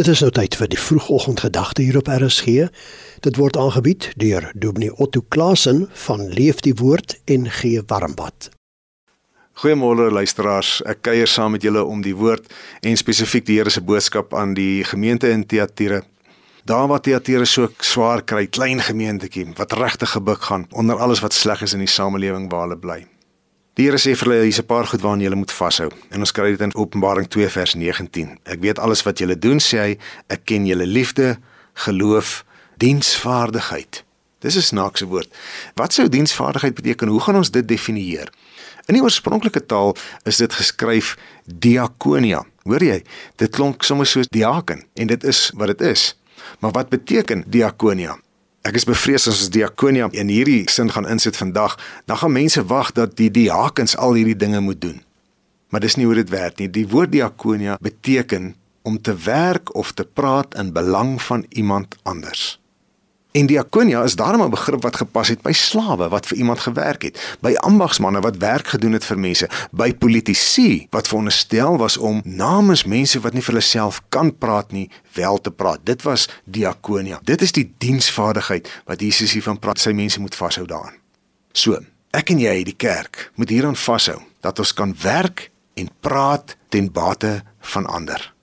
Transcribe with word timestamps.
Dit 0.00 0.08
is 0.08 0.22
nou 0.24 0.30
tyd 0.32 0.54
vir 0.56 0.68
die 0.72 0.78
vroegoggendgedagte 0.80 1.82
hier 1.84 1.98
op 2.00 2.06
RSG. 2.08 2.70
Dit 3.20 3.36
word 3.36 3.58
aangebied 3.60 4.06
deur 4.16 4.46
Dominee 4.56 4.94
Otto 4.96 5.20
Klasen 5.28 5.82
van 6.06 6.22
Leef 6.32 6.62
die 6.64 6.72
Woord 6.78 7.18
en 7.28 7.44
gee 7.58 7.82
warmbad. 7.90 8.48
Goeiemôre 9.60 10.08
luisteraars. 10.08 10.78
Ek 10.88 11.02
kuier 11.04 11.28
saam 11.28 11.52
met 11.52 11.68
julle 11.68 11.84
om 11.84 12.00
die 12.00 12.16
woord 12.16 12.48
en 12.80 12.96
spesifiek 12.96 13.44
die 13.44 13.58
Here 13.60 13.68
se 13.68 13.84
boodskap 13.84 14.32
aan 14.32 14.56
die 14.56 14.86
gemeente 14.88 15.28
in 15.28 15.44
Thyatira. 15.44 16.00
Daar 16.64 16.88
waar 16.88 17.04
Thyatira 17.04 17.44
so 17.44 17.68
swaar 17.84 18.24
kry, 18.24 18.46
klein 18.48 18.80
gemeentetjie 18.80 19.50
wat 19.60 19.76
regtig 19.76 20.16
gebuk 20.16 20.48
gaan 20.48 20.64
onder 20.72 20.96
alles 20.96 21.20
wat 21.20 21.36
sleg 21.36 21.68
is 21.68 21.76
in 21.76 21.84
die 21.84 21.94
samelewing 22.00 22.48
waar 22.48 22.70
hulle 22.70 22.80
bly. 22.80 23.02
Die 23.78 23.86
Here 23.86 23.98
sê 24.02 24.16
vir 24.18 24.26
hulle 24.26 24.44
hier's 24.48 24.58
'n 24.58 24.66
paar 24.66 24.86
goed 24.86 25.00
waaraan 25.00 25.20
julle 25.20 25.36
moet 25.36 25.52
vashou. 25.52 25.90
En 26.10 26.20
ons 26.20 26.32
kry 26.32 26.50
dit 26.50 26.60
in 26.60 26.74
Openbaring 26.74 27.28
2 27.28 27.48
vers 27.48 27.74
19. 27.74 28.38
Ek 28.44 28.60
weet 28.60 28.78
alles 28.78 29.02
wat 29.02 29.18
julle 29.18 29.38
doen, 29.38 29.58
sê 29.58 29.78
hy. 29.78 29.98
Ek 30.28 30.44
ken 30.44 30.66
julle 30.66 30.86
liefde, 30.86 31.38
geloof, 31.74 32.44
diensvaardigheid. 32.78 34.04
Dis 34.40 34.56
'n 34.56 34.62
snaakse 34.62 35.06
woord. 35.06 35.28
Wat 35.74 35.92
sou 35.92 36.08
diensvaardigheid 36.08 36.74
beteken? 36.74 37.08
Hoe 37.08 37.20
gaan 37.20 37.36
ons 37.36 37.50
dit 37.50 37.68
definieer? 37.68 38.28
In 38.86 38.94
die 38.94 39.02
oorspronklike 39.02 39.66
taal 39.66 39.96
is 40.24 40.36
dit 40.36 40.52
geskryf 40.52 41.16
diakonia. 41.44 42.44
Hoor 42.62 42.82
jy? 42.82 43.02
Dit 43.36 43.50
klink 43.50 43.82
sommer 43.82 44.06
soos 44.06 44.26
diaken 44.28 44.84
en 44.94 45.06
dit 45.06 45.24
is 45.24 45.50
wat 45.54 45.66
dit 45.66 45.80
is. 45.80 46.16
Maar 46.58 46.70
wat 46.70 46.88
beteken 46.88 47.44
diakonia? 47.46 48.18
Ek 48.60 48.76
is 48.76 48.84
bevrees 48.84 49.24
as 49.24 49.40
ons 49.40 49.52
diakonia 49.54 50.10
in 50.12 50.28
hierdie 50.28 50.66
sin 50.68 50.90
gaan 50.92 51.08
insit 51.08 51.36
vandag, 51.38 51.78
dan 52.04 52.20
gaan 52.20 52.34
mense 52.34 52.64
wag 52.68 52.92
dat 52.92 53.16
die 53.16 53.30
diakens 53.32 53.96
al 53.96 54.18
hierdie 54.18 54.36
dinge 54.36 54.60
moet 54.60 54.80
doen. 54.80 55.00
Maar 55.72 55.80
dis 55.80 55.96
nie 55.96 56.04
hoe 56.04 56.18
dit 56.18 56.28
werk 56.28 56.58
nie. 56.58 56.68
Die 56.68 56.84
woord 56.90 57.12
diakonia 57.14 57.78
beteken 57.80 58.54
om 58.82 59.00
te 59.00 59.14
werk 59.24 59.74
of 59.74 59.92
te 59.92 60.04
praat 60.04 60.54
in 60.60 60.72
belang 60.76 61.16
van 61.22 61.46
iemand 61.48 61.96
anders. 62.02 62.60
En 63.32 63.46
diakonia 63.46 64.02
is 64.02 64.14
daarom 64.14 64.42
'n 64.42 64.50
begrip 64.50 64.82
wat 64.82 64.96
gepas 64.96 65.28
het 65.28 65.42
by 65.42 65.52
slawe 65.52 66.08
wat 66.08 66.26
vir 66.26 66.36
iemand 66.36 66.60
gewerk 66.60 67.02
het, 67.02 67.36
by 67.40 67.54
ambagsmande 67.54 68.20
wat 68.20 68.36
werk 68.36 68.66
gedoen 68.66 68.92
het 68.92 69.04
vir 69.04 69.18
mense, 69.18 69.48
by 69.70 69.94
politici 69.94 70.86
wat 70.90 71.08
veronderstel 71.08 71.76
was 71.76 71.96
om 71.96 72.20
namens 72.24 72.84
mense 72.84 73.20
wat 73.20 73.32
nie 73.32 73.42
vir 73.42 73.54
hulle 73.54 73.64
self 73.64 74.02
kan 74.08 74.38
praat 74.38 74.72
nie, 74.72 74.90
wel 75.14 75.40
te 75.40 75.50
praat. 75.50 75.78
Dit 75.84 76.02
was 76.02 76.28
diakonia. 76.44 77.20
Dit 77.24 77.42
is 77.42 77.52
die 77.52 77.74
diensvaardigheid 77.78 78.82
wat 78.84 79.00
Jesus 79.00 79.32
hier 79.32 79.42
van 79.42 79.58
praat, 79.58 79.78
sy 79.78 79.92
mense 79.92 80.20
moet 80.20 80.34
vashou 80.34 80.66
daaraan. 80.66 80.98
So, 81.52 81.78
ek 82.10 82.30
en 82.30 82.38
jy, 82.38 82.64
die 82.64 82.76
kerk, 82.76 83.30
moet 83.34 83.48
hieraan 83.48 83.76
vashou 83.76 84.20
dat 84.40 84.58
ons 84.58 84.72
kan 84.72 84.94
werk 85.02 85.50
en 85.74 85.88
praat 86.00 86.56
ten 86.68 86.92
bate 86.92 87.42
van 87.60 87.86
ander. 87.86 88.34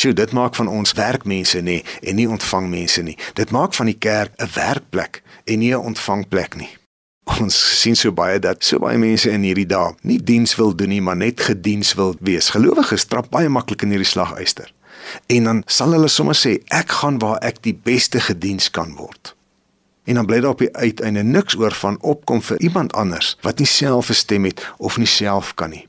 Sjoe, 0.00 0.14
dit 0.16 0.30
maak 0.32 0.54
van 0.56 0.68
ons 0.72 0.92
werkmense 0.96 1.60
nê 1.60 1.82
en 2.00 2.16
nie 2.16 2.24
ontvangmense 2.28 3.02
nie. 3.04 3.18
Dit 3.36 3.50
maak 3.52 3.74
van 3.76 3.90
die 3.90 3.98
kerk 3.98 4.32
'n 4.40 4.48
werkplek 4.54 5.22
en 5.44 5.58
nie 5.58 5.74
'n 5.74 5.84
ontvangplek 5.92 6.56
nie. 6.56 6.70
Ons 7.40 7.80
sien 7.80 7.96
so 7.96 8.12
baie 8.12 8.38
dat 8.38 8.64
so 8.64 8.78
baie 8.78 8.98
mense 8.98 9.30
in 9.30 9.42
hierdie 9.42 9.66
dae 9.66 9.94
nie 10.02 10.18
diens 10.18 10.56
wil 10.56 10.74
doen 10.76 10.88
nie, 10.88 11.00
maar 11.00 11.16
net 11.16 11.40
gediens 11.40 11.94
wil 11.94 12.16
wees. 12.20 12.48
Gelowiges 12.48 13.04
trap 13.04 13.30
baie 13.30 13.48
maklik 13.48 13.82
in 13.82 13.88
hierdie 13.88 14.06
slaguister. 14.06 14.72
En 15.26 15.44
dan 15.44 15.62
sal 15.66 15.92
hulle 15.92 16.08
sommer 16.08 16.34
sê 16.34 16.62
ek 16.68 16.90
gaan 16.90 17.18
waar 17.18 17.38
ek 17.38 17.62
die 17.62 17.74
beste 17.74 18.20
gediens 18.20 18.70
kan 18.70 18.94
word. 18.94 19.36
En 20.04 20.14
dan 20.14 20.26
bly 20.26 20.40
daar 20.40 20.50
op 20.50 20.58
die 20.58 20.76
uiteinde 20.76 21.22
niks 21.22 21.56
oor 21.56 21.72
van 21.72 22.00
opkom 22.00 22.42
vir 22.42 22.60
iemand 22.60 22.92
anders 22.92 23.36
wat 23.42 23.58
nie 23.58 23.66
self 23.66 24.08
'n 24.08 24.14
stem 24.14 24.44
het 24.44 24.72
of 24.78 24.96
nie 24.96 25.06
self 25.06 25.54
kan 25.54 25.70
nie. 25.70 25.86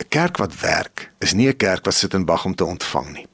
'n 0.00 0.08
Kerk 0.08 0.36
wat 0.36 0.60
werk 0.60 1.12
is 1.18 1.32
nie 1.32 1.48
'n 1.48 1.56
kerk 1.56 1.84
wat 1.84 1.94
sit 1.94 2.14
en 2.14 2.24
wag 2.24 2.44
om 2.44 2.54
te 2.54 2.64
ontvang 2.64 3.12
nie. 3.12 3.26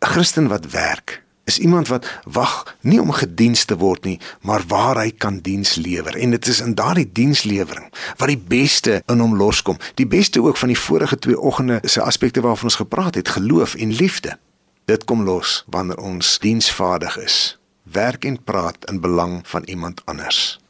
'n 0.00 0.06
Christen 0.06 0.48
wat 0.48 0.70
werk 0.70 1.22
is 1.50 1.58
iemand 1.58 1.88
wat 1.88 2.06
wag 2.24 2.76
nie 2.80 3.00
om 3.02 3.10
gediens 3.12 3.64
te 3.64 3.76
word 3.76 4.04
nie, 4.04 4.18
maar 4.46 4.62
waar 4.70 5.00
hy 5.02 5.10
kan 5.10 5.40
diens 5.42 5.74
lewer. 5.74 6.16
En 6.16 6.30
dit 6.30 6.46
is 6.46 6.60
in 6.60 6.74
daardie 6.78 7.08
dienslewering 7.12 7.88
wat 8.16 8.30
die 8.30 8.38
beste 8.38 9.02
in 9.10 9.18
hom 9.18 9.34
loskom. 9.36 9.78
Die 9.98 10.06
beste 10.06 10.42
ook 10.42 10.60
van 10.60 10.70
die 10.70 10.78
vorige 10.78 11.18
twee 11.18 11.38
oggende 11.38 11.80
se 11.82 12.02
aspekte 12.02 12.40
waarvan 12.40 12.70
ons 12.70 12.78
gepraat 12.82 13.14
het, 13.14 13.28
geloof 13.28 13.74
en 13.74 13.92
liefde. 13.92 14.38
Dit 14.84 15.04
kom 15.04 15.24
los 15.26 15.64
wanneer 15.66 15.98
ons 15.98 16.38
diensvaardig 16.38 17.18
is. 17.18 17.58
Werk 17.82 18.24
en 18.24 18.42
praat 18.44 18.86
in 18.90 19.00
belang 19.00 19.40
van 19.44 19.62
iemand 19.64 20.02
anders. 20.04 20.60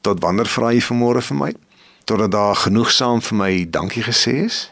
Tot 0.00 0.22
wanneer 0.22 0.46
vra 0.46 0.70
jy 0.72 0.82
vanmôre 0.82 1.22
vir 1.22 1.38
my? 1.42 1.52
Totdat 2.04 2.30
daar 2.32 2.56
genoegsaam 2.56 3.22
vir 3.22 3.36
my 3.36 3.52
dankie 3.70 4.06
gesê 4.06 4.44
is? 4.46 4.68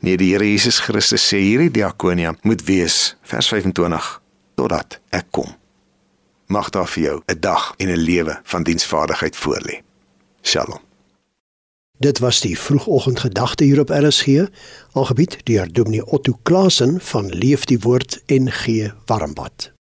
Nee, 0.00 0.16
die 0.16 0.32
Here 0.32 0.44
Jesus 0.44 0.78
Christus 0.80 1.26
sê 1.28 1.42
hierdie 1.44 1.70
diakonia 1.70 2.32
moet 2.48 2.62
wees 2.64 3.16
vers 3.28 3.48
25 3.52 4.06
totdat 4.56 4.96
ek 5.12 5.26
kom. 5.36 5.50
Mag 6.48 6.70
daar 6.72 6.88
vir 6.88 7.02
jou 7.02 7.16
'n 7.28 7.40
dag 7.40 7.74
en 7.76 7.88
'n 7.88 8.00
lewe 8.00 8.40
van 8.42 8.62
diensvaardigheid 8.62 9.36
voorlê. 9.36 9.82
Shalom. 10.42 10.80
Dit 11.98 12.18
was 12.18 12.40
die 12.40 12.58
vroegoggendgedagte 12.58 13.64
hier 13.64 13.80
op 13.80 13.90
RSG, 13.90 14.48
aangebied 14.92 15.36
deur 15.44 15.72
Dominee 15.72 16.06
Otto 16.06 16.38
Klasen 16.42 17.00
van 17.00 17.28
Leef 17.28 17.64
die 17.64 17.80
Woord 17.80 18.22
en 18.26 18.50
gee 18.52 18.92
warmbad. 19.06 19.72